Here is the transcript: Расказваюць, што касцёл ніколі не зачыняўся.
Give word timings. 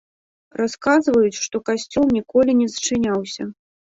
Расказваюць, 0.61 1.41
што 1.45 1.61
касцёл 1.69 2.07
ніколі 2.17 2.57
не 2.61 2.67
зачыняўся. 2.77 3.43